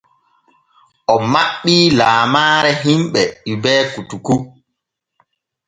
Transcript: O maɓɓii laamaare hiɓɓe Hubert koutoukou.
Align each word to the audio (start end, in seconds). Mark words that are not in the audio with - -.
O 1.13 1.15
maɓɓii 1.31 1.85
laamaare 1.97 2.71
hiɓɓe 2.83 3.21
Hubert 3.47 3.87
koutoukou. 3.95 4.39